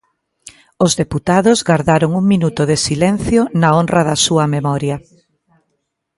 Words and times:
Os 0.85 0.91
deputados 1.01 1.59
gardaron 1.69 2.11
un 2.19 2.25
minuto 2.33 2.61
de 2.69 2.77
silencio 2.87 3.41
na 3.61 3.69
honra 3.75 4.01
da 4.09 4.17
súa 4.25 4.45
memoria. 4.55 4.97